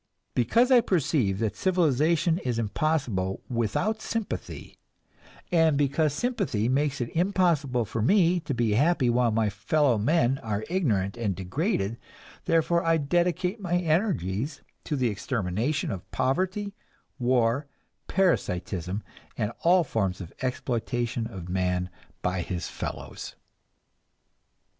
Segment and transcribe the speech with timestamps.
[0.33, 4.79] Because I perceive that civilization is impossible without sympathy,
[5.51, 10.39] and because sympathy makes it impossible for me to be happy while my fellow men
[10.39, 11.99] are ignorant and degraded,
[12.45, 16.73] therefore I dedicate my energies to the extermination of poverty,
[17.19, 17.67] war,
[18.07, 19.03] parasitism
[19.37, 21.91] and all forms of exploitation of man
[22.23, 23.35] by his fellows.